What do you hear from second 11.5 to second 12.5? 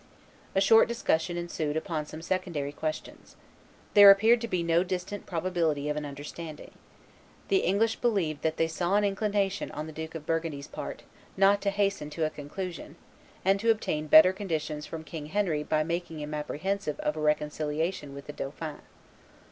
to hasten to a